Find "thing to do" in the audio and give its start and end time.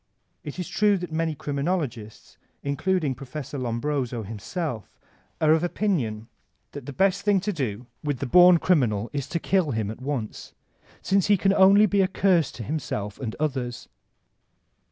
7.21-7.85